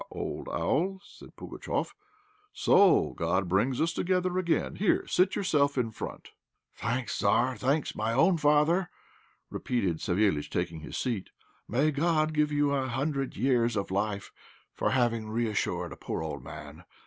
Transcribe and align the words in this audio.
old 0.09 0.49
owl!" 0.49 0.99
said 1.05 1.29
Pugatchéf, 1.35 1.93
"so 2.51 3.11
God 3.15 3.43
again 3.43 3.47
brings 3.47 3.79
us 3.79 3.93
together. 3.93 4.31
Here, 4.41 5.05
seat 5.05 5.35
yourself 5.35 5.77
in 5.77 5.91
front." 5.91 6.31
"Thanks, 6.73 7.19
Tzar, 7.19 7.55
thanks 7.55 7.95
my 7.95 8.11
own 8.11 8.37
father," 8.37 8.89
replied 9.51 9.97
Savéliitch, 9.99 10.49
taking 10.49 10.79
his 10.79 10.97
seat. 10.97 11.29
"May 11.67 11.91
God 11.91 12.33
give 12.33 12.51
you 12.51 12.71
a 12.73 12.87
hundred 12.87 13.35
years 13.35 13.75
of 13.75 13.91
life 13.91 14.31
for 14.73 14.89
having 14.89 15.29
reassured 15.29 15.91
a 15.93 15.97
poor 15.97 16.23
old 16.23 16.43
man. 16.43 16.83